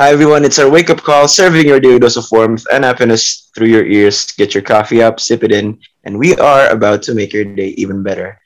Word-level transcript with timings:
Hi 0.00 0.16
everyone, 0.16 0.48
it's 0.48 0.56
our 0.56 0.64
wake-up 0.64 1.04
call, 1.04 1.28
serving 1.28 1.68
your 1.68 1.76
daily 1.76 2.00
dose 2.00 2.16
of 2.16 2.24
warmth 2.32 2.64
and 2.72 2.88
happiness 2.88 3.52
through 3.52 3.68
your 3.68 3.84
ears. 3.84 4.32
Get 4.32 4.56
your 4.56 4.64
coffee 4.64 5.04
up, 5.04 5.20
sip 5.20 5.44
it 5.44 5.52
in, 5.52 5.76
and 6.08 6.16
we 6.16 6.32
are 6.40 6.72
about 6.72 7.04
to 7.04 7.12
make 7.12 7.36
your 7.36 7.44
day 7.44 7.76
even 7.76 8.00
better. 8.00 8.40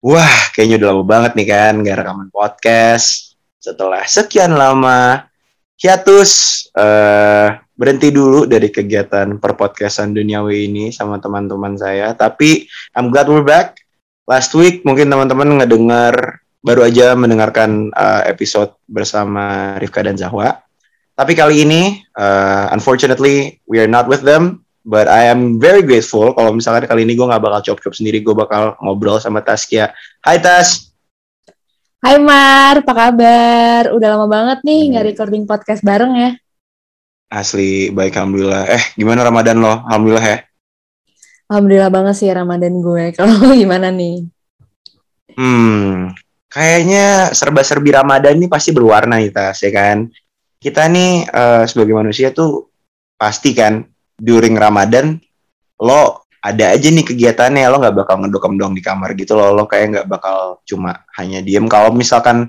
Wah, 0.00 0.48
kayaknya 0.56 0.80
udah 0.80 0.88
lama 0.96 1.04
banget 1.04 1.36
nih 1.36 1.46
kan 1.52 1.84
gak 1.84 2.00
rekaman 2.00 2.32
podcast. 2.32 3.36
Setelah 3.60 4.08
sekian 4.08 4.56
lama 4.56 5.28
hiatus, 5.76 6.64
uh, 6.72 7.52
berhenti 7.76 8.08
dulu 8.08 8.48
dari 8.48 8.72
kegiatan 8.72 9.36
perpodcastan 9.36 10.16
duniawi 10.16 10.72
ini 10.72 10.88
sama 10.88 11.20
teman-teman 11.20 11.76
saya. 11.76 12.16
Tapi 12.16 12.64
I'm 12.96 13.12
glad 13.12 13.28
we're 13.28 13.44
back. 13.44 13.76
Last 14.24 14.56
week 14.56 14.88
mungkin 14.88 15.12
teman-teman 15.12 15.60
ngedengar 15.60 16.40
baru 16.64 16.88
aja 16.88 17.12
mendengarkan 17.12 17.92
uh, 17.92 18.24
episode 18.24 18.72
bersama 18.88 19.76
Rifka 19.76 20.00
dan 20.00 20.16
Zahwa. 20.16 20.63
Tapi 21.14 21.32
kali 21.38 21.62
ini, 21.62 22.02
uh, 22.18 22.74
unfortunately, 22.74 23.62
we 23.70 23.78
are 23.78 23.90
not 23.90 24.10
with 24.10 24.26
them. 24.26 24.66
But 24.84 25.08
I 25.08 25.32
am 25.32 25.56
very 25.56 25.80
grateful 25.80 26.36
kalau 26.36 26.52
misalkan 26.52 26.84
kali 26.84 27.08
ini 27.08 27.16
gue 27.16 27.24
nggak 27.24 27.40
bakal 27.40 27.60
cop-cop 27.64 27.96
sendiri, 27.96 28.20
gue 28.20 28.36
bakal 28.36 28.76
ngobrol 28.84 29.16
sama 29.16 29.40
Taskia. 29.40 29.96
Hai 30.20 30.36
Tas. 30.36 30.92
Hai 32.04 32.20
Mar, 32.20 32.84
apa 32.84 32.92
kabar? 32.92 33.96
Udah 33.96 34.08
lama 34.12 34.28
banget 34.28 34.60
nih 34.60 34.92
nggak 34.92 35.16
recording 35.16 35.48
podcast 35.48 35.80
bareng 35.80 36.12
ya. 36.12 36.30
Asli, 37.32 37.88
baik 37.96 38.12
Alhamdulillah. 38.12 38.68
Eh, 38.76 38.84
gimana 38.92 39.24
Ramadan 39.24 39.56
lo? 39.64 39.80
Alhamdulillah 39.88 40.26
ya? 40.28 40.38
Alhamdulillah 41.48 41.88
banget 41.88 42.14
sih 42.20 42.28
Ramadan 42.28 42.74
gue. 42.84 43.04
Kalau 43.16 43.56
gimana 43.56 43.88
nih? 43.88 44.28
Hmm, 45.32 46.12
kayaknya 46.52 47.32
serba-serbi 47.32 47.88
Ramadan 47.88 48.36
ini 48.36 48.52
pasti 48.52 48.68
berwarna 48.76 49.16
nih 49.16 49.32
Tas, 49.32 49.64
ya 49.64 49.72
kan? 49.72 50.12
Kita 50.64 50.88
nih 50.88 51.28
uh, 51.28 51.68
sebagai 51.68 51.92
manusia 51.92 52.32
tuh 52.32 52.72
pasti 53.20 53.52
kan 53.52 53.84
during 54.16 54.56
Ramadan 54.56 55.20
lo 55.76 56.24
ada 56.40 56.72
aja 56.72 56.88
nih 56.88 57.04
kegiatannya. 57.04 57.68
Lo 57.68 57.76
nggak 57.84 58.00
bakal 58.00 58.24
ngedokem 58.24 58.56
dong 58.56 58.72
di 58.72 58.80
kamar 58.80 59.12
gitu 59.12 59.36
lo 59.36 59.52
lo 59.52 59.68
kayak 59.68 59.92
nggak 59.92 60.08
bakal 60.08 60.64
cuma 60.64 61.04
hanya 61.20 61.44
diem. 61.44 61.68
Kalau 61.68 61.92
misalkan 61.92 62.48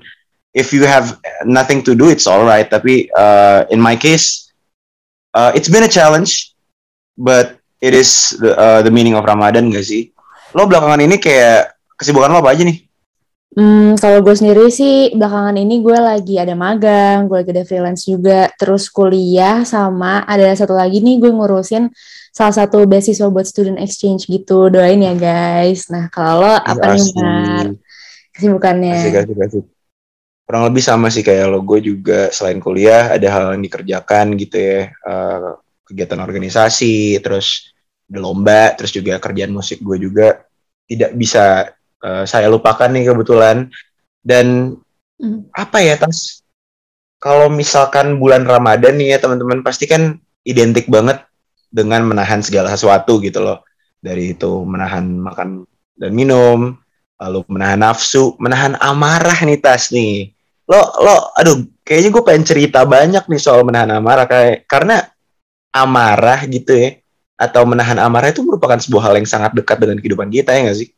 if 0.56 0.72
you 0.72 0.88
have 0.88 1.20
nothing 1.44 1.84
to 1.84 1.92
do 1.92 2.08
it's 2.08 2.24
alright 2.24 2.72
tapi 2.72 3.12
uh, 3.12 3.68
in 3.68 3.76
my 3.76 3.92
case 3.92 4.48
uh, 5.36 5.52
it's 5.52 5.68
been 5.68 5.84
a 5.84 5.92
challenge 5.92 6.56
but 7.20 7.60
it 7.84 7.92
is 7.92 8.32
the, 8.40 8.56
uh, 8.56 8.80
the 8.80 8.88
meaning 8.88 9.12
of 9.12 9.28
Ramadan 9.28 9.68
gak 9.68 9.84
sih? 9.84 10.08
Lo 10.56 10.64
belakangan 10.64 11.04
ini 11.04 11.20
kayak 11.20 11.76
kesibukan 12.00 12.32
lo 12.32 12.40
apa 12.40 12.56
aja 12.56 12.64
nih 12.64 12.85
Hmm, 13.54 13.94
kalau 13.96 14.20
gue 14.26 14.34
sendiri 14.34 14.68
sih 14.68 15.14
belakangan 15.14 15.56
ini 15.56 15.80
gue 15.80 15.96
lagi 15.96 16.34
ada 16.36 16.52
magang, 16.58 17.30
gue 17.30 17.36
lagi 17.40 17.50
ada 17.54 17.64
freelance 17.64 18.04
juga, 18.04 18.50
terus 18.58 18.90
kuliah 18.90 19.62
sama 19.62 20.26
ada 20.26 20.50
satu 20.52 20.74
lagi 20.74 20.98
nih 21.00 21.22
gue 21.22 21.30
ngurusin 21.30 21.88
salah 22.34 22.52
satu 22.52 22.84
beasiswa 22.84 23.32
buat 23.32 23.48
student 23.48 23.80
exchange 23.80 24.28
gitu. 24.28 24.68
Doain 24.68 25.00
ya 25.00 25.16
guys. 25.16 25.88
Nah 25.88 26.12
kalau 26.12 26.44
lo 26.44 26.52
apa 26.52 26.98
nih 26.98 27.12
Mar? 27.16 27.66
Kesibukannya? 28.36 28.96
Asik, 29.00 29.16
asik, 29.24 29.38
asik. 29.40 29.64
Kurang 30.44 30.62
lebih 30.68 30.82
sama 30.84 31.08
sih 31.08 31.24
kayak 31.24 31.48
lo. 31.48 31.64
Gue 31.64 31.80
juga 31.80 32.28
selain 32.28 32.60
kuliah 32.60 33.16
ada 33.16 33.24
hal 33.32 33.56
yang 33.56 33.64
dikerjakan 33.64 34.36
gitu 34.36 34.56
ya. 34.60 34.92
Uh, 35.00 35.56
kegiatan 35.88 36.20
organisasi, 36.20 37.16
terus 37.24 37.72
ada 38.10 38.20
lomba, 38.20 38.76
terus 38.76 38.92
juga 38.92 39.16
kerjaan 39.16 39.54
musik 39.54 39.80
gue 39.80 39.96
juga 39.96 40.44
tidak 40.84 41.16
bisa 41.16 41.72
uh, 42.02 42.24
saya 42.28 42.50
lupakan 42.50 42.88
nih 42.90 43.12
kebetulan. 43.12 43.70
Dan 44.20 44.76
mm. 45.20 45.54
apa 45.54 45.78
ya 45.80 45.94
tas? 45.96 46.42
Kalau 47.16 47.48
misalkan 47.48 48.20
bulan 48.20 48.44
Ramadan 48.44 49.00
nih 49.00 49.16
ya 49.16 49.18
teman-teman 49.22 49.64
pasti 49.64 49.88
kan 49.88 50.20
identik 50.44 50.86
banget 50.86 51.24
dengan 51.72 52.04
menahan 52.06 52.44
segala 52.44 52.72
sesuatu 52.72 53.18
gitu 53.22 53.40
loh. 53.40 53.64
Dari 54.02 54.36
itu 54.36 54.62
menahan 54.62 55.18
makan 55.18 55.64
dan 55.96 56.12
minum, 56.12 56.76
lalu 57.16 57.40
menahan 57.48 57.80
nafsu, 57.80 58.36
menahan 58.36 58.76
amarah 58.78 59.36
nih 59.42 59.58
tas 59.58 59.88
nih. 59.90 60.36
Lo 60.68 60.80
lo 61.00 61.32
aduh 61.38 61.64
kayaknya 61.86 62.10
gue 62.12 62.22
pengen 62.26 62.44
cerita 62.44 62.82
banyak 62.82 63.24
nih 63.26 63.40
soal 63.40 63.62
menahan 63.62 63.90
amarah 63.96 64.26
kayak 64.26 64.66
karena 64.66 65.06
amarah 65.70 66.42
gitu 66.48 66.74
ya 66.74 66.98
atau 67.36 67.68
menahan 67.68 68.00
amarah 68.00 68.32
itu 68.32 68.40
merupakan 68.40 68.80
sebuah 68.80 69.12
hal 69.12 69.14
yang 69.20 69.28
sangat 69.28 69.52
dekat 69.52 69.76
dengan 69.76 70.00
kehidupan 70.00 70.32
kita 70.32 70.56
ya 70.56 70.72
gak 70.72 70.78
sih? 70.80 70.88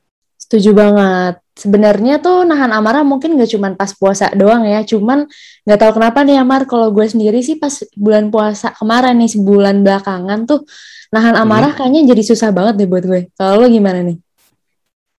Setuju 0.49 0.73
banget. 0.73 1.45
Sebenarnya 1.53 2.25
tuh 2.25 2.49
nahan 2.49 2.73
amarah 2.73 3.05
mungkin 3.05 3.37
gak 3.37 3.53
cuma 3.53 3.69
pas 3.77 3.93
puasa 3.93 4.33
doang 4.33 4.65
ya, 4.65 4.81
cuman 4.81 5.29
gak 5.69 5.77
tahu 5.77 6.01
kenapa 6.01 6.25
nih 6.25 6.41
Amar, 6.41 6.65
kalau 6.65 6.89
gue 6.89 7.05
sendiri 7.05 7.45
sih 7.45 7.61
pas 7.61 7.85
bulan 7.93 8.33
puasa 8.33 8.73
kemarin 8.73 9.21
nih, 9.21 9.29
sebulan 9.37 9.85
belakangan 9.85 10.49
tuh 10.49 10.65
nahan 11.13 11.37
hmm. 11.37 11.45
amarah 11.45 11.73
hmm. 11.77 11.79
kayaknya 11.85 12.17
jadi 12.17 12.23
susah 12.25 12.49
banget 12.57 12.81
deh 12.81 12.89
buat 12.89 13.05
gue. 13.05 13.21
Kalau 13.37 13.61
lo 13.61 13.69
gimana 13.69 14.01
nih? 14.01 14.17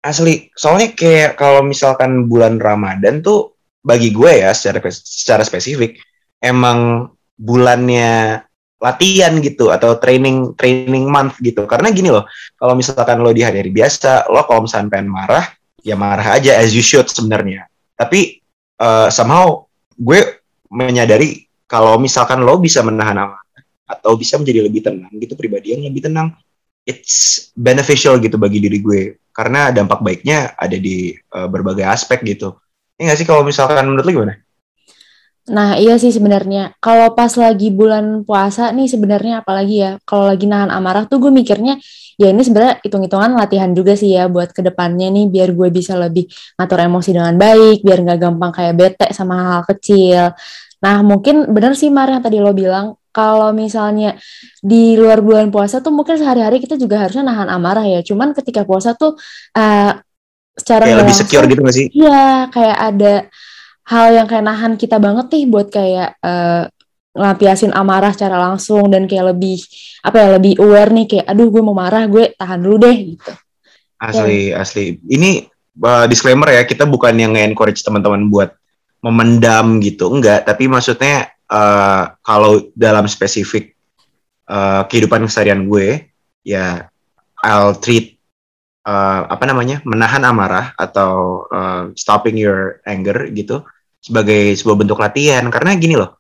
Asli, 0.02 0.50
soalnya 0.58 0.98
kayak 0.98 1.38
kalau 1.38 1.62
misalkan 1.62 2.26
bulan 2.26 2.58
Ramadan 2.58 3.22
tuh 3.22 3.60
bagi 3.86 4.10
gue 4.10 4.42
ya 4.42 4.50
secara 4.58 4.82
secara 4.90 5.44
spesifik 5.46 6.02
emang 6.42 7.12
bulannya 7.38 8.42
latihan 8.80 9.36
gitu 9.44 9.70
atau 9.70 10.00
training 10.00 10.56
training 10.56 11.06
month 11.06 11.38
gitu. 11.44 11.68
Karena 11.68 11.92
gini 11.92 12.10
loh 12.10 12.26
kalau 12.56 12.74
misalkan 12.74 13.20
lo 13.20 13.36
di 13.36 13.44
hari-hari 13.44 13.70
biasa 13.70 14.32
lo 14.32 14.48
kalau 14.48 14.66
misalkan 14.66 14.88
pengen 14.88 15.12
marah 15.12 15.46
ya 15.84 16.00
marah 16.00 16.40
aja 16.40 16.56
as 16.56 16.72
you 16.72 16.84
should 16.84 17.06
sebenarnya. 17.12 17.68
Tapi 18.00 18.40
uh, 18.80 19.12
somehow 19.12 19.68
gue 20.00 20.42
menyadari 20.72 21.46
kalau 21.68 22.00
misalkan 22.00 22.42
lo 22.42 22.56
bisa 22.58 22.80
menahan 22.82 23.20
amarah 23.20 23.44
atau 23.90 24.16
bisa 24.16 24.40
menjadi 24.40 24.66
lebih 24.66 24.82
tenang 24.86 25.12
gitu 25.20 25.36
pribadi 25.36 25.76
yang 25.76 25.84
lebih 25.84 26.08
tenang 26.08 26.32
it's 26.88 27.50
beneficial 27.54 28.18
gitu 28.18 28.40
bagi 28.40 28.64
diri 28.64 28.80
gue. 28.80 29.02
Karena 29.30 29.70
dampak 29.70 30.02
baiknya 30.02 30.56
ada 30.58 30.76
di 30.76 31.14
uh, 31.36 31.48
berbagai 31.52 31.86
aspek 31.86 32.26
gitu. 32.26 32.58
Ini 33.00 33.12
gak 33.12 33.20
sih 33.24 33.28
kalau 33.28 33.46
misalkan 33.46 33.88
menurut 33.88 34.04
lo 34.04 34.12
gimana? 34.12 34.36
Nah, 35.50 35.82
iya 35.82 35.98
sih 35.98 36.14
sebenarnya. 36.14 36.78
Kalau 36.78 37.18
pas 37.18 37.34
lagi 37.34 37.74
bulan 37.74 38.22
puasa 38.22 38.70
nih 38.70 38.86
sebenarnya 38.86 39.42
apalagi 39.42 39.76
ya, 39.82 39.92
kalau 40.06 40.30
lagi 40.30 40.46
nahan 40.46 40.70
amarah 40.70 41.10
tuh 41.10 41.18
gue 41.18 41.32
mikirnya 41.34 41.82
ya 42.20 42.28
ini 42.30 42.44
sebenarnya 42.44 42.84
hitung-hitungan 42.84 43.32
latihan 43.34 43.72
juga 43.72 43.96
sih 43.96 44.12
ya 44.12 44.28
buat 44.28 44.52
ke 44.52 44.60
depannya 44.60 45.08
nih 45.08 45.32
biar 45.32 45.56
gue 45.56 45.72
bisa 45.72 45.96
lebih 45.96 46.28
ngatur 46.60 46.80
emosi 46.86 47.10
dengan 47.16 47.36
baik, 47.40 47.82
biar 47.82 48.00
nggak 48.06 48.20
gampang 48.20 48.52
kayak 48.54 48.74
bete 48.78 49.08
sama 49.16 49.34
hal, 49.36 49.48
-hal 49.50 49.64
kecil. 49.74 50.24
Nah, 50.80 50.96
mungkin 51.04 51.50
bener 51.52 51.74
sih 51.76 51.90
Mar 51.92 52.08
yang 52.08 52.24
tadi 52.24 52.40
lo 52.40 52.56
bilang, 52.56 52.96
kalau 53.10 53.52
misalnya 53.52 54.16
di 54.62 54.96
luar 54.96 55.20
bulan 55.20 55.50
puasa 55.50 55.82
tuh 55.82 55.92
mungkin 55.92 56.16
sehari-hari 56.16 56.62
kita 56.62 56.78
juga 56.78 57.04
harusnya 57.04 57.26
nahan 57.26 57.50
amarah 57.52 57.84
ya. 57.84 58.00
Cuman 58.06 58.32
ketika 58.38 58.64
puasa 58.64 58.94
tuh 58.96 59.18
uh, 59.58 59.92
secara 60.56 60.88
kayak 60.88 61.00
lebih 61.04 61.16
secure 61.16 61.46
gitu 61.50 61.60
gak 61.66 61.76
sih? 61.76 61.88
Iya, 61.92 62.48
kayak 62.54 62.78
ada 62.78 63.14
hal 63.90 64.14
yang 64.14 64.28
kayak 64.30 64.46
nahan 64.46 64.78
kita 64.78 65.02
banget 65.02 65.34
nih 65.34 65.46
buat 65.50 65.68
kayak 65.74 66.22
uh, 66.22 66.70
ngelampiasin 67.18 67.74
amarah 67.74 68.14
secara 68.14 68.38
langsung 68.38 68.86
dan 68.94 69.10
kayak 69.10 69.34
lebih 69.34 69.58
apa 70.06 70.18
ya 70.22 70.28
lebih 70.38 70.54
aware 70.62 70.94
nih 70.94 71.06
kayak 71.10 71.26
aduh 71.26 71.50
gue 71.50 71.64
mau 71.66 71.74
marah 71.74 72.06
gue 72.06 72.38
tahan 72.38 72.62
dulu 72.62 72.78
deh 72.86 72.98
gitu. 73.18 73.32
Asli 74.00 74.54
asli. 74.54 74.96
Ini 75.10 75.44
uh, 75.82 76.06
disclaimer 76.06 76.54
ya 76.54 76.64
kita 76.70 76.86
bukan 76.86 77.18
yang 77.18 77.34
nge-encourage 77.34 77.82
teman-teman 77.82 78.30
buat 78.30 78.54
memendam 79.02 79.82
gitu 79.82 80.12
enggak 80.12 80.46
tapi 80.46 80.70
maksudnya 80.70 81.34
uh, 81.50 82.14
kalau 82.22 82.70
dalam 82.76 83.08
spesifik 83.10 83.74
uh, 84.46 84.86
kehidupan 84.86 85.24
keseharian 85.26 85.66
gue 85.66 86.14
ya 86.44 86.92
I'll 87.40 87.80
treat 87.80 88.20
uh, 88.84 89.24
apa 89.28 89.44
namanya 89.48 89.80
menahan 89.88 90.24
amarah 90.28 90.76
atau 90.76 91.44
uh, 91.48 91.84
stopping 91.96 92.36
your 92.36 92.84
anger 92.84 93.32
gitu 93.32 93.64
sebagai 94.00 94.56
sebuah 94.56 94.78
bentuk 94.80 95.00
latihan 95.00 95.44
karena 95.52 95.76
gini 95.76 95.96
loh 96.00 96.20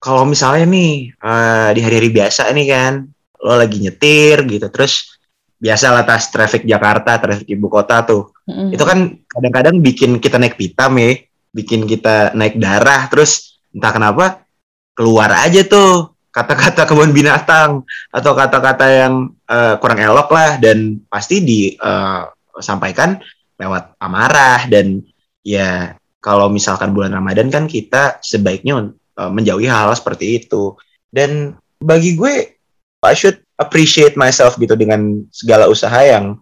kalau 0.00 0.24
misalnya 0.24 0.64
nih 0.70 1.12
uh, 1.20 1.70
di 1.76 1.80
hari-hari 1.84 2.10
biasa 2.10 2.48
nih 2.56 2.66
kan 2.70 2.92
lo 3.40 3.54
lagi 3.56 3.82
nyetir 3.82 4.46
gitu 4.48 4.66
terus 4.72 5.20
biasa 5.60 5.92
lah 5.92 6.04
tas 6.08 6.32
traffic 6.32 6.64
Jakarta 6.64 7.20
traffic 7.20 7.44
ibu 7.52 7.68
kota 7.68 8.00
tuh 8.06 8.32
mm-hmm. 8.48 8.68
itu 8.72 8.84
kan 8.84 8.98
kadang-kadang 9.28 9.76
bikin 9.84 10.16
kita 10.16 10.40
naik 10.40 10.56
pitam 10.56 10.96
ya 10.96 11.20
bikin 11.52 11.84
kita 11.84 12.32
naik 12.32 12.56
darah 12.56 13.10
terus 13.12 13.60
entah 13.74 13.92
kenapa 13.92 14.24
keluar 14.96 15.28
aja 15.36 15.60
tuh 15.68 16.16
kata-kata 16.30 16.86
kebun 16.88 17.12
binatang 17.12 17.84
atau 18.08 18.32
kata-kata 18.32 18.86
yang 18.86 19.14
uh, 19.50 19.74
kurang 19.82 19.98
elok 19.98 20.30
lah 20.30 20.56
dan 20.62 21.02
pasti 21.10 21.42
disampaikan 21.42 23.18
uh, 23.18 23.22
lewat 23.60 23.98
amarah 24.00 24.64
dan 24.70 25.02
ya 25.44 25.99
kalau 26.20 26.52
misalkan 26.52 26.92
bulan 26.92 27.16
Ramadan 27.16 27.48
kan 27.48 27.64
kita 27.64 28.20
sebaiknya 28.20 28.92
uh, 29.16 29.30
menjauhi 29.32 29.66
hal-hal 29.66 29.96
seperti 29.96 30.44
itu. 30.44 30.76
Dan 31.10 31.56
bagi 31.80 32.14
gue, 32.14 32.60
I 33.00 33.14
should 33.16 33.40
appreciate 33.56 34.14
myself 34.16 34.60
gitu 34.60 34.76
dengan 34.76 35.24
segala 35.32 35.68
usaha 35.68 36.00
yang 36.00 36.36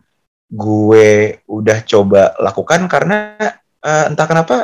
gue 0.49 1.39
udah 1.45 1.79
coba 1.85 2.33
lakukan 2.41 2.89
karena 2.89 3.37
uh, 3.85 4.09
entah 4.09 4.27
kenapa 4.27 4.57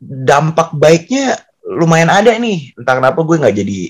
dampak 0.00 0.76
baiknya 0.76 1.40
lumayan 1.64 2.12
ada 2.12 2.36
nih 2.38 2.76
entah 2.76 3.00
kenapa 3.00 3.24
gue 3.24 3.36
nggak 3.42 3.56
jadi 3.56 3.80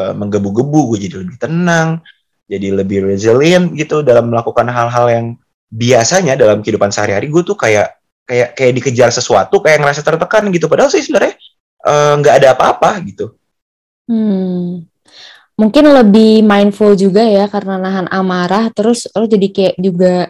uh, 0.00 0.12
menggebu-gebu 0.16 0.94
gue 0.94 0.98
jadi 1.10 1.14
lebih 1.20 1.36
tenang 1.36 2.00
jadi 2.48 2.72
lebih 2.72 3.04
resilient 3.04 3.76
gitu 3.76 4.00
dalam 4.00 4.32
melakukan 4.32 4.64
hal-hal 4.70 5.06
yang 5.12 5.26
biasanya 5.68 6.40
dalam 6.40 6.64
kehidupan 6.64 6.88
sehari-hari 6.88 7.28
gue 7.28 7.42
tuh 7.44 7.58
kayak 7.58 7.97
kayak 8.28 8.52
kayak 8.52 8.72
dikejar 8.76 9.08
sesuatu 9.08 9.64
kayak 9.64 9.80
ngerasa 9.80 10.04
tertekan 10.04 10.52
gitu. 10.52 10.68
Padahal 10.68 10.92
sih 10.92 11.00
sebenarnya 11.00 11.34
eh, 11.88 12.12
nggak 12.20 12.34
uh, 12.36 12.38
ada 12.44 12.48
apa-apa 12.52 12.90
gitu. 13.08 13.32
Hmm. 14.04 14.84
Mungkin 15.58 15.84
lebih 15.90 16.46
mindful 16.46 16.94
juga 16.94 17.24
ya 17.24 17.48
karena 17.48 17.80
nahan 17.80 18.06
amarah. 18.12 18.68
Terus 18.70 19.08
lo 19.16 19.24
jadi 19.24 19.48
kayak 19.48 19.76
juga 19.80 20.28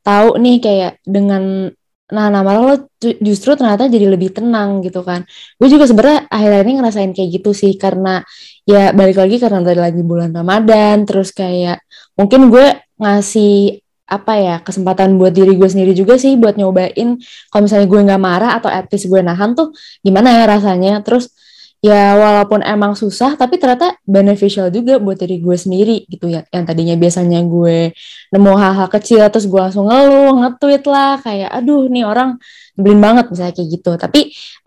tahu 0.00 0.40
nih 0.40 0.56
kayak 0.58 0.92
dengan 1.04 1.70
nahan 2.06 2.34
amarah 2.38 2.62
lo 2.62 2.76
justru 3.02 3.58
ternyata 3.58 3.86
jadi 3.86 4.10
lebih 4.10 4.34
tenang 4.34 4.82
gitu 4.82 5.06
kan. 5.06 5.22
Gue 5.60 5.68
juga 5.70 5.86
sebenarnya 5.86 6.26
akhir-akhir 6.32 6.66
ini 6.66 6.74
ngerasain 6.82 7.12
kayak 7.14 7.30
gitu 7.38 7.50
sih 7.54 7.78
karena 7.78 8.24
ya 8.66 8.90
balik 8.90 9.22
lagi 9.22 9.36
karena 9.38 9.62
tadi 9.62 9.78
lagi 9.78 10.02
bulan 10.02 10.34
Ramadan. 10.34 11.06
Terus 11.06 11.30
kayak 11.30 11.84
mungkin 12.18 12.50
gue 12.50 12.66
ngasih 12.98 13.85
apa 14.06 14.32
ya 14.38 14.54
kesempatan 14.62 15.18
buat 15.18 15.34
diri 15.34 15.58
gue 15.58 15.66
sendiri 15.66 15.92
juga 15.92 16.14
sih 16.14 16.38
buat 16.38 16.54
nyobain. 16.54 17.18
Kalau 17.50 17.62
misalnya 17.66 17.86
gue 17.90 18.00
nggak 18.06 18.22
marah 18.22 18.50
atau 18.58 18.70
at 18.70 18.86
least 18.90 19.10
gue 19.10 19.20
nahan 19.20 19.58
tuh 19.58 19.74
gimana 20.06 20.30
ya 20.30 20.44
rasanya? 20.46 21.02
Terus 21.02 21.34
ya 21.82 22.16
walaupun 22.16 22.64
emang 22.64 22.96
susah 22.96 23.36
tapi 23.36 23.60
ternyata 23.60 23.94
beneficial 24.08 24.72
juga 24.72 24.96
buat 25.02 25.18
diri 25.18 25.42
gue 25.42 25.56
sendiri 25.58 26.06
gitu 26.06 26.30
ya. 26.30 26.46
Yang 26.54 26.64
tadinya 26.70 26.94
biasanya 26.94 27.40
gue 27.42 27.90
nemu 28.30 28.52
hal-hal 28.54 28.88
kecil 28.94 29.26
terus 29.28 29.46
gue 29.50 29.60
langsung 29.60 29.90
ngeluh 29.90 30.38
nge-tweet 30.38 30.82
lah 30.86 31.18
kayak 31.20 31.50
aduh 31.50 31.90
nih 31.90 32.06
orang 32.06 32.38
nyebelin 32.78 33.00
banget 33.02 33.24
misalnya 33.34 33.54
kayak 33.58 33.68
gitu. 33.74 33.90
Tapi 33.98 34.20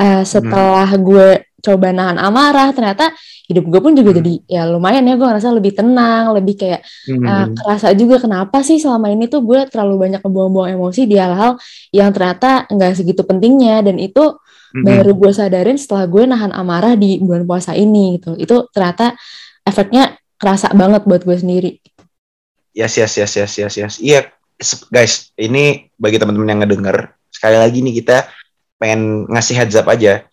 uh, 0.03 0.24
setelah 0.27 0.89
hmm. 0.92 1.01
gue 1.03 1.27
coba 1.59 1.91
nahan 1.91 2.17
amarah 2.17 2.71
ternyata 2.71 3.11
hidup 3.50 3.65
gue 3.65 3.81
pun 3.81 3.94
juga 3.97 4.13
hmm. 4.13 4.19
jadi 4.21 4.33
ya 4.45 4.61
lumayan 4.69 5.09
ya 5.09 5.17
gue 5.17 5.25
ngerasa 5.25 5.50
lebih 5.50 5.73
tenang 5.73 6.38
lebih 6.38 6.56
kayak 6.56 6.85
hmm. 7.09 7.25
uh, 7.25 7.45
kerasa 7.57 7.97
juga 7.97 8.21
kenapa 8.21 8.61
sih 8.61 8.77
selama 8.77 9.09
ini 9.09 9.25
tuh 9.25 9.41
gue 9.41 9.65
terlalu 9.65 10.06
banyak 10.06 10.21
ngebuang-buang 10.21 10.69
emosi 10.77 11.09
di 11.09 11.17
hal-hal 11.17 11.57
yang 11.89 12.13
ternyata 12.13 12.69
nggak 12.69 12.91
segitu 12.94 13.25
pentingnya. 13.25 13.81
Dan 13.81 13.97
itu 13.97 14.38
hmm. 14.77 14.85
baru 14.85 15.11
gue 15.17 15.31
sadarin 15.33 15.77
setelah 15.81 16.06
gue 16.06 16.23
nahan 16.29 16.53
amarah 16.53 16.94
di 16.94 17.17
bulan 17.17 17.50
puasa 17.50 17.73
ini 17.73 18.21
gitu. 18.21 18.38
Itu 18.38 18.69
ternyata 18.69 19.17
efeknya 19.65 20.17
kerasa 20.38 20.69
banget 20.77 21.09
buat 21.09 21.25
gue 21.25 21.38
sendiri. 21.38 21.71
Yes 22.77 22.95
yes 23.01 23.17
yes 23.17 23.33
yes 23.33 23.53
yes 23.57 23.73
yes. 23.75 23.94
Iya 23.97 24.29
guys 24.94 25.33
ini 25.41 25.89
bagi 25.97 26.21
teman-teman 26.21 26.53
yang 26.53 26.61
ngedenger 26.61 27.17
sekali 27.33 27.57
lagi 27.57 27.81
nih 27.81 27.95
kita 28.03 28.29
pengen 28.77 29.25
ngasih 29.27 29.56
heads 29.57 29.75
up 29.75 29.88
aja 29.89 30.29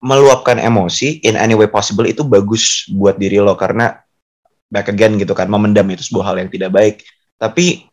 meluapkan 0.00 0.56
emosi 0.56 1.20
in 1.22 1.36
any 1.36 1.52
way 1.52 1.68
possible 1.68 2.08
itu 2.08 2.24
bagus 2.24 2.88
buat 2.88 3.20
diri 3.20 3.36
lo 3.36 3.52
karena 3.52 4.00
back 4.72 4.88
again 4.88 5.20
gitu 5.20 5.36
kan 5.36 5.50
memendam 5.50 5.84
itu 5.92 6.08
sebuah 6.08 6.32
hal 6.32 6.36
yang 6.40 6.50
tidak 6.50 6.72
baik. 6.72 7.04
Tapi 7.36 7.84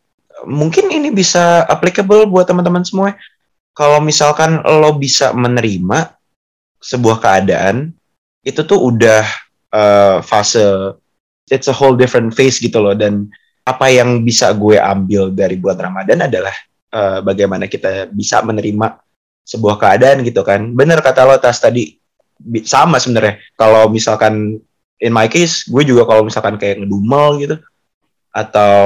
mungkin 0.48 0.88
ini 0.88 1.12
bisa 1.12 1.68
applicable 1.68 2.24
buat 2.24 2.48
teman-teman 2.48 2.86
semua. 2.86 3.12
Kalau 3.76 4.00
misalkan 4.02 4.62
lo 4.64 4.96
bisa 4.96 5.36
menerima 5.36 6.16
sebuah 6.80 7.18
keadaan 7.20 7.92
itu 8.46 8.62
tuh 8.64 8.78
udah 8.78 9.22
uh, 9.74 10.18
fase 10.22 10.94
it's 11.50 11.68
a 11.68 11.74
whole 11.74 11.94
different 11.98 12.32
phase 12.32 12.56
gitu 12.62 12.80
loh. 12.80 12.96
Dan 12.96 13.28
apa 13.68 13.92
yang 13.92 14.24
bisa 14.24 14.48
gue 14.56 14.80
ambil 14.80 15.28
dari 15.28 15.60
bulan 15.60 15.92
Ramadan 15.92 16.24
adalah 16.24 16.56
uh, 16.94 17.20
bagaimana 17.20 17.68
kita 17.68 18.08
bisa 18.08 18.40
menerima 18.40 19.07
sebuah 19.48 19.80
keadaan 19.80 20.20
gitu 20.28 20.44
kan. 20.44 20.76
Bener 20.76 21.00
kata 21.00 21.24
lo 21.24 21.40
tas 21.40 21.56
tadi. 21.56 21.96
Sama 22.68 23.00
sebenarnya. 23.00 23.40
Kalau 23.56 23.88
misalkan 23.88 24.60
in 25.00 25.12
my 25.14 25.24
case 25.26 25.64
gue 25.64 25.88
juga 25.88 26.04
kalau 26.04 26.28
misalkan 26.28 26.60
kayak 26.60 26.84
ngedumel 26.84 27.40
gitu 27.40 27.56
atau 28.28 28.76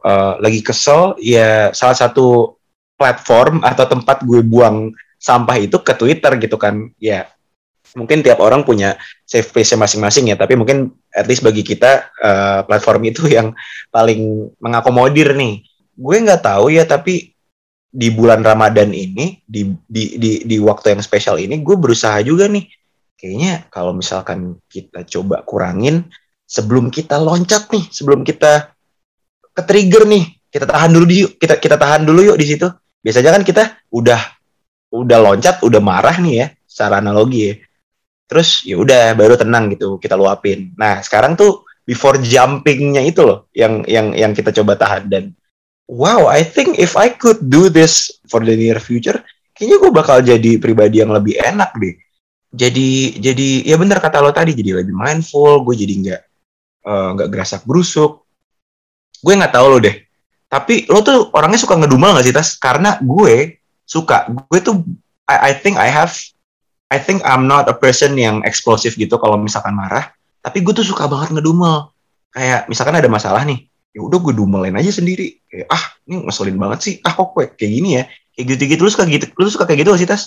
uh, 0.00 0.38
lagi 0.38 0.62
kesel 0.62 1.18
ya 1.18 1.74
salah 1.74 1.98
satu 1.98 2.56
platform 2.94 3.66
atau 3.66 3.84
tempat 3.84 4.22
gue 4.22 4.40
buang 4.46 4.94
sampah 5.18 5.58
itu 5.58 5.76
ke 5.82 5.92
Twitter 5.98 6.38
gitu 6.38 6.54
kan. 6.54 6.94
Ya 7.02 7.26
mungkin 7.92 8.24
tiap 8.24 8.40
orang 8.40 8.64
punya 8.64 8.96
safe 9.28 9.52
space 9.52 9.76
masing-masing 9.76 10.32
ya 10.32 10.36
tapi 10.38 10.56
mungkin 10.56 10.96
at 11.12 11.28
least 11.28 11.44
bagi 11.44 11.60
kita 11.60 12.08
uh, 12.22 12.60
platform 12.64 13.10
itu 13.10 13.26
yang 13.28 13.52
paling 13.90 14.48
mengakomodir 14.62 15.34
nih. 15.34 15.66
Gue 15.92 16.16
nggak 16.22 16.46
tahu 16.46 16.72
ya 16.72 16.86
tapi 16.88 17.31
di 17.92 18.08
bulan 18.08 18.40
Ramadan 18.40 18.88
ini 18.88 19.36
di, 19.44 19.68
di 19.84 20.16
di 20.16 20.30
di 20.48 20.56
waktu 20.56 20.96
yang 20.96 21.04
spesial 21.04 21.36
ini 21.36 21.60
gue 21.60 21.76
berusaha 21.76 22.16
juga 22.24 22.48
nih. 22.48 22.64
Kayaknya 23.20 23.68
kalau 23.68 23.92
misalkan 23.92 24.56
kita 24.66 25.04
coba 25.04 25.44
kurangin 25.44 26.08
sebelum 26.48 26.88
kita 26.88 27.20
loncat 27.20 27.68
nih 27.68 27.84
sebelum 27.92 28.24
kita 28.24 28.72
ke 29.52 29.62
trigger 29.62 30.08
nih 30.08 30.24
kita 30.48 30.64
tahan 30.64 30.90
dulu 30.90 31.04
yuk 31.12 31.32
kita 31.36 31.60
kita 31.60 31.76
tahan 31.76 32.08
dulu 32.08 32.32
yuk 32.32 32.40
di 32.40 32.46
situ. 32.48 32.66
Biasanya 33.04 33.30
kan 33.36 33.42
kita 33.44 33.62
udah 33.92 34.20
udah 34.96 35.18
loncat 35.20 35.60
udah 35.60 35.80
marah 35.84 36.16
nih 36.16 36.34
ya 36.40 36.46
secara 36.64 37.04
analogi 37.04 37.52
ya. 37.52 37.54
Terus 38.24 38.64
ya 38.64 38.80
udah 38.80 39.12
baru 39.12 39.36
tenang 39.36 39.68
gitu 39.76 40.00
kita 40.00 40.16
luapin. 40.16 40.72
Nah 40.80 41.04
sekarang 41.04 41.36
tuh 41.36 41.68
before 41.84 42.16
jumpingnya 42.16 43.04
itu 43.04 43.20
loh 43.20 43.52
yang 43.52 43.84
yang 43.84 44.16
yang 44.16 44.32
kita 44.32 44.48
coba 44.48 44.80
tahan. 44.80 45.12
Dan 45.12 45.36
wow 45.92 46.32
I 46.32 46.40
think 46.40 46.80
if 46.80 46.96
I 46.96 47.12
could 47.12 47.44
do 47.52 47.68
this 47.68 48.08
for 48.32 48.40
the 48.40 48.56
near 48.56 48.80
future 48.80 49.20
kayaknya 49.52 49.76
gue 49.76 49.92
bakal 49.92 50.24
jadi 50.24 50.56
pribadi 50.56 51.04
yang 51.04 51.12
lebih 51.12 51.36
enak 51.36 51.76
deh 51.76 51.92
jadi 52.52 53.20
jadi 53.20 53.48
ya 53.68 53.76
bener 53.76 54.00
kata 54.00 54.24
lo 54.24 54.32
tadi 54.32 54.56
jadi 54.56 54.80
lebih 54.80 54.96
mindful 54.96 55.60
gue 55.68 55.76
jadi 55.76 55.94
nggak 56.00 56.20
eh, 56.88 57.08
nggak 57.20 57.28
uh, 57.28 57.32
gerasak 57.32 57.62
berusuk 57.68 58.24
gue 59.20 59.32
nggak 59.36 59.52
tahu 59.52 59.66
lo 59.68 59.78
deh 59.84 59.96
tapi 60.52 60.84
lo 60.92 61.00
tuh 61.00 61.32
orangnya 61.32 61.56
suka 61.56 61.80
ngedumel 61.80 62.12
gak 62.12 62.28
sih 62.28 62.36
tas? 62.36 62.60
Karena 62.60 63.00
gue 63.00 63.56
suka. 63.88 64.28
Gue 64.52 64.60
tuh 64.60 64.84
I, 65.24 65.48
I 65.48 65.52
think 65.56 65.80
I 65.80 65.88
have 65.88 66.12
I 66.92 67.00
think 67.00 67.24
I'm 67.24 67.48
not 67.48 67.72
a 67.72 67.76
person 67.80 68.12
yang 68.20 68.44
eksplosif 68.44 69.00
gitu 69.00 69.16
kalau 69.16 69.40
misalkan 69.40 69.72
marah. 69.72 70.12
Tapi 70.44 70.60
gue 70.60 70.76
tuh 70.76 70.84
suka 70.84 71.08
banget 71.08 71.32
ngedumel. 71.32 71.88
Kayak 72.36 72.68
misalkan 72.68 73.00
ada 73.00 73.08
masalah 73.08 73.48
nih, 73.48 73.64
ya 73.92 74.00
udah 74.00 74.18
gue 74.18 74.32
dumelin 74.32 74.76
aja 74.76 74.90
sendiri. 74.90 75.40
Kayak 75.48 75.68
ah 75.68 75.84
ini 76.08 76.24
ngeselin 76.24 76.56
banget 76.58 76.78
sih. 76.80 76.94
Ah 77.04 77.12
kok 77.12 77.36
gue 77.36 77.52
kayak 77.52 77.72
gini 77.72 77.88
ya? 78.00 78.04
Kayak 78.32 78.46
gitu-gitu 78.56 78.80
lu 78.84 78.90
suka 78.90 79.04
gitu. 79.08 79.26
Lu 79.36 79.48
suka 79.48 79.64
kayak 79.68 79.84
gitu 79.84 79.90
gak 79.92 80.00
sih 80.00 80.08
tas? 80.08 80.24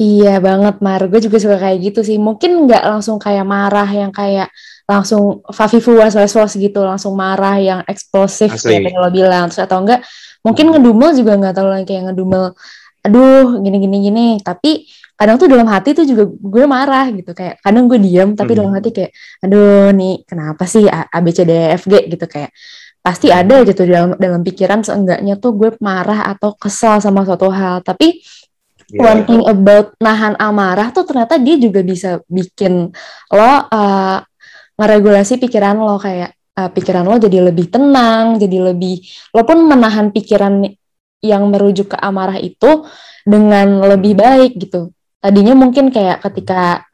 Iya 0.00 0.40
banget 0.40 0.80
Mar, 0.80 1.12
gue 1.12 1.20
juga 1.20 1.36
suka 1.36 1.60
kayak 1.60 1.78
gitu 1.92 2.00
sih. 2.00 2.16
Mungkin 2.16 2.64
nggak 2.64 2.88
langsung 2.88 3.20
kayak 3.20 3.44
marah 3.44 3.84
yang 3.84 4.08
kayak 4.08 4.48
langsung 4.90 5.46
fafifu 5.54 5.94
was 5.94 6.18
was 6.18 6.54
gitu 6.58 6.82
langsung 6.82 7.14
marah 7.14 7.54
yang 7.62 7.80
eksplosif 7.86 8.58
Asli. 8.58 8.82
kayak 8.82 8.98
lo 8.98 9.06
bilang 9.14 9.46
terus 9.46 9.62
atau 9.62 9.86
enggak 9.86 10.02
mungkin 10.42 10.74
ngedumel 10.74 11.14
juga 11.14 11.38
nggak 11.38 11.54
tahu 11.54 11.68
lagi 11.70 11.86
kayak 11.86 12.10
ngedumel 12.10 12.58
aduh 13.06 13.62
gini 13.62 13.78
gini 13.78 13.96
gini 14.02 14.26
tapi 14.42 14.90
kadang 15.14 15.38
tuh 15.38 15.46
dalam 15.46 15.68
hati 15.70 15.94
tuh 15.94 16.02
juga 16.02 16.26
gue 16.26 16.64
marah 16.66 17.06
gitu 17.14 17.30
kayak 17.30 17.62
kadang 17.62 17.86
gue 17.86 18.02
diam 18.02 18.34
tapi 18.34 18.52
hmm. 18.52 18.58
dalam 18.58 18.72
hati 18.74 18.90
kayak 18.90 19.12
aduh 19.46 19.94
nih 19.94 20.26
kenapa 20.26 20.64
sih 20.66 20.90
A, 20.90 21.06
A 21.06 21.18
B 21.22 21.30
C 21.30 21.46
D 21.46 21.52
E 21.54 21.76
F 21.78 21.86
G 21.86 21.94
gitu 22.10 22.26
kayak 22.26 22.50
pasti 23.00 23.32
hmm. 23.32 23.38
ada 23.40 23.54
aja 23.64 23.72
tuh 23.72 23.86
dalam 23.88 24.10
dalam 24.20 24.40
pikiran 24.44 24.84
seenggaknya 24.84 25.40
tuh 25.40 25.56
gue 25.56 25.70
marah 25.80 26.30
atau 26.36 26.52
kesal 26.56 27.00
sama 27.00 27.24
suatu 27.24 27.48
hal 27.48 27.80
tapi 27.80 28.20
yeah. 28.92 29.02
one 29.08 29.24
thing 29.24 29.42
about 29.48 29.96
nahan 29.98 30.36
amarah 30.36 30.92
tuh 30.92 31.08
ternyata 31.08 31.40
dia 31.40 31.56
juga 31.56 31.80
bisa 31.80 32.20
bikin 32.28 32.92
lo 33.32 33.40
uh, 33.40 34.20
ngeregulasi 34.80 35.36
pikiran 35.40 35.76
lo 35.76 36.00
kayak 36.00 36.36
uh, 36.56 36.70
pikiran 36.72 37.04
lo 37.04 37.16
jadi 37.20 37.52
lebih 37.52 37.68
tenang, 37.72 38.40
jadi 38.40 38.72
lebih 38.72 39.04
lo 39.36 39.42
pun 39.44 39.64
menahan 39.64 40.12
pikiran 40.12 40.64
yang 41.20 41.42
merujuk 41.52 41.92
ke 41.92 41.96
amarah 42.00 42.40
itu 42.40 42.88
dengan 43.28 43.84
lebih 43.84 44.16
baik 44.16 44.56
gitu. 44.56 44.92
Tadinya 45.20 45.52
mungkin 45.52 45.92
kayak 45.92 46.24
ketika 46.24 46.88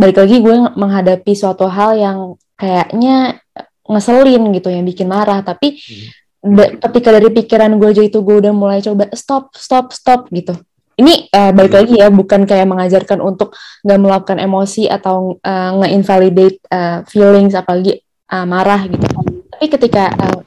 balik 0.00 0.16
lagi 0.16 0.40
gue 0.40 0.56
menghadapi 0.76 1.32
suatu 1.36 1.68
hal 1.68 2.00
yang 2.00 2.18
kayaknya 2.56 3.40
ngeselin 3.86 4.42
gitu 4.54 4.68
yang 4.70 4.84
bikin 4.86 5.06
marah, 5.06 5.42
tapi 5.42 5.78
hmm. 5.78 6.78
ketika 6.82 7.08
dari 7.14 7.28
pikiran 7.30 7.74
gue 7.78 7.88
aja 7.90 8.02
itu 8.02 8.22
gue 8.22 8.36
udah 8.42 8.52
mulai 8.54 8.78
coba 8.82 9.10
stop, 9.14 9.54
stop, 9.54 9.90
stop 9.94 10.30
gitu 10.30 10.54
ini 10.96 11.28
uh, 11.28 11.52
balik 11.52 11.72
hmm. 11.76 11.80
lagi 11.84 11.94
ya 12.00 12.08
bukan 12.08 12.48
kayak 12.48 12.66
mengajarkan 12.66 13.20
untuk 13.20 13.52
nggak 13.84 14.00
meluapkan 14.00 14.40
emosi 14.40 14.88
atau 14.88 15.36
uh, 15.44 15.70
nge-invalidate 15.84 16.58
uh, 16.72 17.04
feelings 17.04 17.52
apalagi 17.52 18.00
uh, 18.32 18.48
marah 18.48 18.80
gitu 18.88 19.04
tapi 19.52 19.66
ketika 19.68 20.04
uh, 20.16 20.40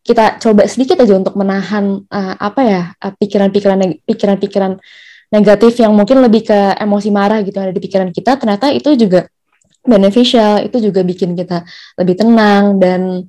kita 0.00 0.40
coba 0.40 0.64
sedikit 0.64 1.04
aja 1.04 1.12
untuk 1.20 1.36
menahan 1.36 2.00
uh, 2.08 2.34
apa 2.40 2.60
ya 2.64 2.82
pikiran-pikiran 3.20 3.76
uh, 3.76 4.00
pikiran-pikiran 4.08 4.80
negatif 5.30 5.76
yang 5.78 5.92
mungkin 5.92 6.24
lebih 6.24 6.48
ke 6.48 6.58
emosi 6.80 7.12
marah 7.12 7.44
gitu 7.44 7.60
ada 7.60 7.70
di 7.70 7.80
pikiran 7.84 8.08
kita 8.08 8.40
ternyata 8.40 8.72
itu 8.72 8.96
juga 8.96 9.28
beneficial 9.80 10.60
itu 10.60 10.76
juga 10.78 11.00
bikin 11.00 11.32
kita 11.32 11.64
lebih 11.96 12.20
tenang 12.20 12.76
dan 12.76 13.24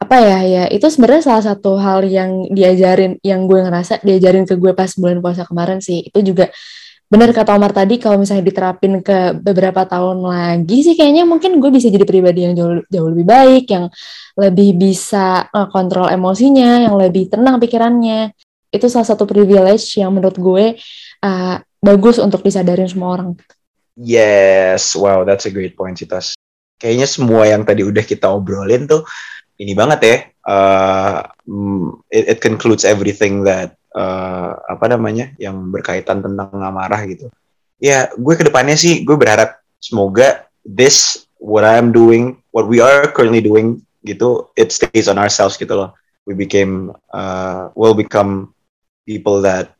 apa 0.00 0.16
ya 0.16 0.38
ya 0.48 0.64
itu 0.72 0.88
sebenarnya 0.88 1.22
salah 1.28 1.44
satu 1.52 1.76
hal 1.76 2.08
yang 2.08 2.48
diajarin 2.48 3.20
yang 3.20 3.44
gue 3.44 3.60
ngerasa 3.60 4.00
diajarin 4.00 4.48
ke 4.48 4.56
gue 4.56 4.72
pas 4.72 4.88
bulan 4.96 5.20
puasa 5.20 5.44
kemarin 5.44 5.78
sih. 5.84 6.08
Itu 6.08 6.24
juga 6.24 6.48
benar 7.10 7.34
kata 7.34 7.58
Omar 7.58 7.74
tadi 7.74 7.98
kalau 7.98 8.22
misalnya 8.22 8.46
diterapin 8.46 9.02
ke 9.02 9.34
beberapa 9.42 9.82
tahun 9.84 10.22
lagi 10.24 10.78
sih 10.86 10.94
kayaknya 10.96 11.26
mungkin 11.26 11.58
gue 11.58 11.70
bisa 11.74 11.90
jadi 11.90 12.06
pribadi 12.06 12.46
yang 12.48 12.54
jauh 12.56 12.80
jauh 12.86 13.08
lebih 13.10 13.26
baik 13.26 13.64
yang 13.68 13.90
lebih 14.38 14.78
bisa 14.78 15.50
kontrol 15.74 16.08
emosinya 16.08 16.86
yang 16.88 16.96
lebih 16.96 17.28
tenang 17.28 17.60
pikirannya. 17.60 18.32
Itu 18.70 18.86
salah 18.88 19.04
satu 19.04 19.26
privilege 19.26 19.98
yang 20.00 20.14
menurut 20.14 20.38
gue 20.38 20.64
uh, 21.26 21.56
bagus 21.82 22.16
untuk 22.22 22.40
disadarin 22.40 22.88
semua 22.88 23.20
orang 23.20 23.36
yes 24.00 24.96
wow 24.96 25.22
that's 25.22 25.44
a 25.44 25.52
great 25.52 25.76
point 25.76 26.00
Citas 26.00 26.32
kayaknya 26.80 27.04
semua 27.04 27.44
yang 27.44 27.68
tadi 27.68 27.84
udah 27.84 28.00
kita 28.00 28.32
obrolin 28.32 28.88
tuh 28.88 29.04
ini 29.60 29.76
banget 29.76 30.00
ya 30.00 30.16
uh, 30.48 31.20
it, 32.08 32.36
it 32.36 32.38
concludes 32.40 32.88
everything 32.88 33.44
that 33.44 33.76
uh, 33.94 34.54
apa 34.70 34.86
namanya 34.90 35.34
yang 35.36 35.70
berkaitan 35.70 36.22
tentang 36.22 36.50
amarah 36.54 37.02
gitu. 37.06 37.30
Ya, 37.80 38.12
gue 38.12 38.34
ke 38.36 38.44
depannya 38.44 38.76
sih 38.76 39.02
gue 39.02 39.16
berharap 39.16 39.64
semoga 39.80 40.44
this 40.62 41.24
what 41.40 41.64
I'm 41.64 41.90
doing, 41.90 42.44
what 42.52 42.68
we 42.68 42.84
are 42.84 43.08
currently 43.08 43.40
doing 43.40 43.80
gitu, 44.04 44.52
it 44.56 44.72
stays 44.72 45.08
on 45.08 45.16
ourselves 45.16 45.56
gitu 45.56 45.72
loh. 45.72 45.96
We 46.28 46.36
became, 46.36 46.92
uh, 47.10 47.72
will 47.72 47.96
become 47.96 48.52
people 49.08 49.40
that 49.40 49.72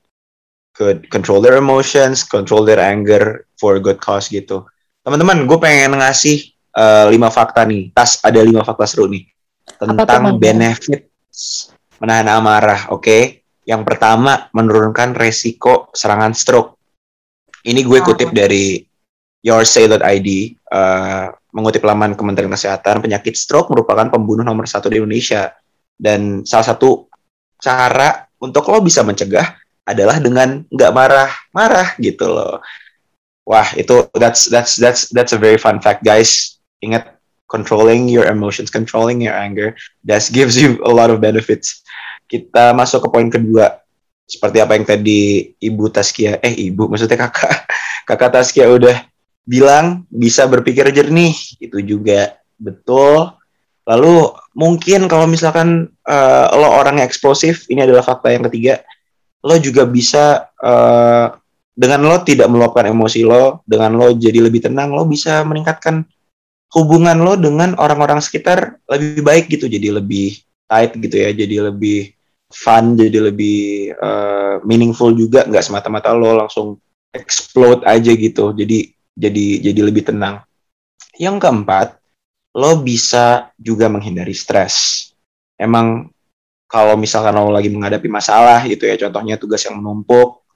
could 0.81 1.13
control 1.13 1.45
their 1.45 1.61
emotions, 1.61 2.25
control 2.25 2.65
their 2.65 2.81
anger 2.81 3.45
for 3.61 3.77
good 3.77 4.01
cause 4.01 4.33
gitu. 4.33 4.65
Teman-teman, 5.05 5.45
gue 5.45 5.59
pengen 5.61 6.01
ngasih 6.01 6.57
uh, 6.73 7.13
lima 7.13 7.29
fakta 7.29 7.69
nih. 7.69 7.93
Tas 7.93 8.17
ada 8.25 8.41
lima 8.41 8.65
fakta 8.65 8.89
seru 8.89 9.05
nih 9.13 9.29
tentang 9.77 10.41
benefit 10.41 11.13
menahan 12.01 12.33
amarah. 12.33 12.89
Oke, 12.97 13.05
okay? 13.05 13.23
Yang 13.69 13.93
pertama, 13.93 14.49
menurunkan 14.57 15.13
resiko 15.13 15.93
serangan 15.93 16.33
stroke. 16.33 16.81
Ini 17.61 17.85
gue 17.85 18.01
kutip 18.01 18.33
dari 18.33 18.81
yoursay.id, 19.45 20.29
uh, 20.73 21.29
mengutip 21.53 21.85
laman 21.85 22.17
Kementerian 22.17 22.49
Kesehatan, 22.49 23.05
penyakit 23.05 23.37
stroke 23.37 23.69
merupakan 23.69 24.09
pembunuh 24.09 24.41
nomor 24.41 24.65
satu 24.65 24.89
di 24.89 24.97
Indonesia. 24.97 25.53
Dan 26.01 26.49
salah 26.49 26.73
satu 26.73 27.13
cara 27.61 28.25
untuk 28.41 28.65
lo 28.73 28.81
bisa 28.81 29.05
mencegah 29.05 29.60
adalah 29.89 30.21
dengan 30.21 30.65
nggak 30.69 30.93
marah-marah 30.93 31.89
gitu 31.99 32.29
loh. 32.31 32.61
Wah, 33.49 33.67
itu 33.75 34.07
that's 34.15 34.47
that's 34.47 34.79
that's 34.79 35.11
that's 35.11 35.35
a 35.35 35.41
very 35.41 35.59
fun 35.59 35.83
fact, 35.83 36.07
guys. 36.07 36.61
Ingat 36.85 37.19
controlling 37.51 38.07
your 38.07 38.31
emotions, 38.31 38.71
controlling 38.71 39.19
your 39.19 39.35
anger, 39.35 39.75
that 40.07 40.23
gives 40.31 40.55
you 40.55 40.79
a 40.87 40.93
lot 40.93 41.11
of 41.11 41.19
benefits. 41.19 41.83
Kita 42.31 42.71
masuk 42.77 43.05
ke 43.05 43.09
poin 43.11 43.27
kedua. 43.27 43.83
Seperti 44.31 44.63
apa 44.63 44.79
yang 44.79 44.87
tadi 44.87 45.51
Ibu 45.59 45.91
Taskia 45.91 46.39
eh 46.39 46.55
Ibu 46.71 46.87
maksudnya 46.87 47.19
kakak 47.19 47.67
kakak 48.09 48.31
Taskia 48.31 48.71
udah 48.71 49.03
bilang 49.43 50.07
bisa 50.07 50.47
berpikir 50.47 50.87
jernih. 50.95 51.35
Itu 51.59 51.83
juga 51.83 52.39
betul. 52.55 53.35
Lalu 53.83 54.31
mungkin 54.55 55.11
kalau 55.11 55.27
misalkan 55.27 55.91
uh, 56.07 56.47
lo 56.55 56.71
orang 56.71 57.03
yang 57.03 57.11
eksplosif 57.11 57.67
ini 57.67 57.83
adalah 57.83 58.07
fakta 58.07 58.31
yang 58.31 58.47
ketiga 58.47 58.87
lo 59.41 59.57
juga 59.57 59.89
bisa 59.89 60.49
uh, 60.61 61.33
dengan 61.73 62.01
lo 62.05 62.21
tidak 62.21 62.49
meluapkan 62.53 62.89
emosi 62.93 63.25
lo 63.25 63.65
dengan 63.65 63.97
lo 63.97 64.13
jadi 64.13 64.45
lebih 64.45 64.69
tenang 64.69 64.93
lo 64.93 65.09
bisa 65.09 65.41
meningkatkan 65.49 66.05
hubungan 66.77 67.19
lo 67.19 67.35
dengan 67.35 67.75
orang-orang 67.81 68.23
sekitar 68.23 68.79
lebih 68.87 69.23
baik 69.25 69.45
gitu 69.51 69.67
jadi 69.67 69.99
lebih 69.99 70.39
tight 70.71 70.95
gitu 70.95 71.17
ya 71.19 71.35
jadi 71.35 71.73
lebih 71.73 72.15
fun 72.51 72.99
jadi 72.99 73.31
lebih 73.31 73.95
uh, 73.99 74.63
meaningful 74.67 75.15
juga. 75.15 75.47
Nggak 75.47 75.65
semata-mata 75.71 76.15
lo 76.15 76.35
langsung 76.35 76.79
explode 77.11 77.83
aja 77.87 78.15
gitu 78.15 78.55
jadi 78.55 78.91
jadi 79.15 79.47
jadi 79.71 79.81
lebih 79.83 80.11
tenang. 80.11 80.43
Yang 81.19 81.37
keempat 81.43 81.99
lo 82.55 82.83
bisa 82.83 83.55
juga 83.59 83.87
menghindari 83.87 84.35
stres. 84.35 85.07
Emang 85.59 86.11
kalau 86.71 86.95
misalkan 86.95 87.35
lo 87.35 87.51
lagi 87.51 87.67
menghadapi 87.67 88.07
masalah 88.07 88.63
gitu 88.71 88.87
ya 88.87 88.95
contohnya 88.95 89.35
tugas 89.35 89.67
yang 89.67 89.83
menumpuk 89.83 90.47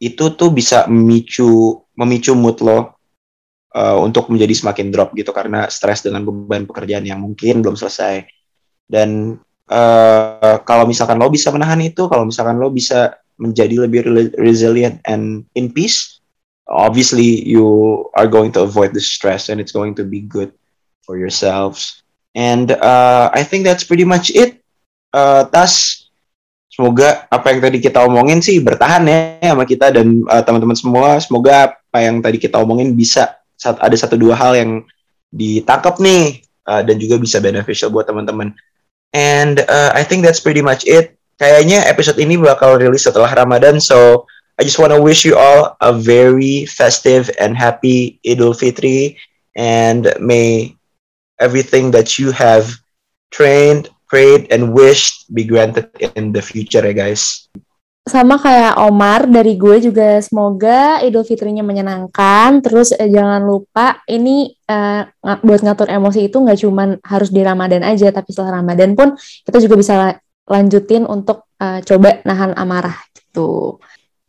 itu 0.00 0.32
tuh 0.32 0.48
bisa 0.48 0.88
memicu 0.88 1.84
memicu 1.92 2.32
mood 2.32 2.56
lo 2.64 2.96
uh, 3.76 3.96
untuk 4.00 4.32
menjadi 4.32 4.52
semakin 4.56 4.88
drop 4.88 5.12
gitu 5.12 5.30
karena 5.36 5.68
stres 5.68 6.00
dengan 6.00 6.24
beban 6.24 6.64
pekerjaan 6.64 7.04
yang 7.04 7.20
mungkin 7.20 7.60
belum 7.60 7.76
selesai 7.76 8.24
dan 8.86 9.40
uh, 9.70 10.56
kalau 10.62 10.86
misalkan 10.86 11.18
lo 11.18 11.30
bisa 11.30 11.50
menahan 11.50 11.82
itu, 11.82 12.06
kalau 12.06 12.26
misalkan 12.26 12.58
lo 12.58 12.70
bisa 12.70 13.18
menjadi 13.36 13.84
lebih 13.84 14.32
resilient 14.40 15.02
and 15.04 15.44
in 15.58 15.68
peace, 15.68 16.22
obviously 16.70 17.44
you 17.44 17.66
are 18.16 18.30
going 18.30 18.48
to 18.54 18.64
avoid 18.64 18.96
the 18.96 19.02
stress 19.02 19.52
and 19.52 19.60
it's 19.60 19.74
going 19.74 19.92
to 19.92 20.06
be 20.06 20.24
good 20.24 20.54
for 21.04 21.18
yourselves. 21.20 22.02
And 22.36 22.72
uh, 22.72 23.28
I 23.32 23.44
think 23.44 23.64
that's 23.64 23.84
pretty 23.84 24.04
much 24.04 24.32
it. 24.32 24.62
Uh, 25.16 25.48
Tas, 25.48 26.04
semoga 26.68 27.24
apa 27.32 27.56
yang 27.56 27.64
tadi 27.64 27.80
kita 27.80 28.04
omongin 28.04 28.44
sih 28.44 28.60
bertahan 28.60 29.00
ya 29.08 29.40
sama 29.40 29.64
kita 29.64 29.88
dan 29.88 30.20
uh, 30.28 30.44
teman-teman 30.44 30.76
semua. 30.76 31.16
Semoga 31.24 31.72
apa 31.72 31.98
yang 32.04 32.20
tadi 32.20 32.36
kita 32.36 32.60
omongin 32.60 32.92
bisa 32.92 33.40
ada 33.64 33.96
satu 33.96 34.20
dua 34.20 34.36
hal 34.36 34.52
yang 34.52 34.84
ditangkap 35.32 35.96
nih 36.04 36.44
uh, 36.68 36.84
dan 36.84 37.00
juga 37.00 37.16
bisa 37.16 37.40
beneficial 37.40 37.88
buat 37.88 38.04
teman-teman. 38.04 38.52
And 39.16 39.64
uh, 39.64 39.96
I 39.96 40.04
think 40.04 40.20
that's 40.20 40.44
pretty 40.44 40.60
much 40.60 40.84
it. 40.84 41.16
Kayaknya 41.40 41.88
episode 41.88 42.20
ini 42.20 42.36
bakal 42.36 42.76
rilis 42.76 43.08
setelah 43.08 43.32
Ramadan, 43.32 43.80
so 43.80 44.28
I 44.60 44.64
just 44.64 44.76
want 44.76 44.92
to 44.92 45.00
wish 45.00 45.24
you 45.24 45.36
all 45.36 45.76
a 45.80 45.96
very 45.96 46.68
festive 46.68 47.32
and 47.40 47.56
happy 47.56 48.20
Idul 48.24 48.52
Fitri, 48.56 49.16
and 49.56 50.12
may 50.20 50.76
everything 51.40 51.92
that 51.92 52.16
you 52.20 52.32
have 52.32 52.68
trained, 53.32 53.88
prayed, 54.06 54.48
and 54.54 54.72
wished 54.72 55.28
be 55.34 55.42
granted 55.44 55.90
in 56.16 56.30
the 56.30 56.42
future, 56.42 56.82
ya 56.82 56.94
guys 56.94 57.46
sama 58.06 58.38
kayak 58.38 58.78
Omar 58.86 59.26
dari 59.26 59.58
gue 59.58 59.82
juga 59.82 60.22
semoga 60.22 61.02
Idul 61.02 61.26
Fitrinya 61.26 61.66
menyenangkan 61.66 62.62
terus 62.62 62.94
eh, 62.94 63.10
jangan 63.10 63.42
lupa 63.42 63.98
ini 64.06 64.54
eh, 64.62 65.02
buat 65.42 65.60
ngatur 65.66 65.90
emosi 65.90 66.30
itu 66.30 66.38
nggak 66.38 66.58
cuma 66.62 66.94
harus 67.02 67.34
di 67.34 67.42
Ramadan 67.42 67.82
aja 67.82 68.14
tapi 68.14 68.30
setelah 68.30 68.62
Ramadan 68.62 68.94
pun 68.94 69.18
kita 69.18 69.58
juga 69.58 69.74
bisa 69.74 69.94
lanjutin 70.46 71.02
untuk 71.02 71.50
eh, 71.58 71.82
coba 71.82 72.22
nahan 72.22 72.54
amarah 72.54 72.94
gitu. 73.10 73.82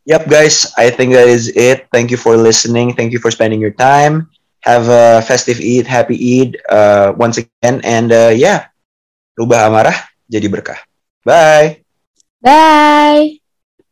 Yep 0.09 0.25
guys, 0.25 0.73
I 0.81 0.89
think 0.89 1.13
that 1.13 1.29
is 1.29 1.53
it. 1.53 1.85
Thank 1.93 2.09
you 2.09 2.17
for 2.17 2.33
listening. 2.33 2.97
Thank 2.97 3.13
you 3.13 3.21
for 3.21 3.29
spending 3.29 3.61
your 3.61 3.77
time. 3.77 4.25
Have 4.65 4.89
a 4.89 5.21
festive 5.21 5.61
Eid, 5.61 5.85
happy 5.85 6.17
Eid 6.17 6.57
uh, 6.73 7.13
once 7.13 7.37
again 7.37 7.77
and 7.85 8.09
uh, 8.09 8.33
yeah, 8.33 8.73
rubah 9.37 9.69
amarah 9.69 9.97
jadi 10.25 10.49
berkah. 10.49 10.81
Bye. 11.21 11.85
Bye. 12.41 13.46